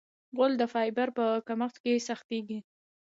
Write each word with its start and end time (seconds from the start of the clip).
غول 0.35 0.53
د 0.57 0.63
فایبر 0.73 1.09
په 1.17 1.25
کمښت 1.47 1.83
سختېږي. 2.07 2.59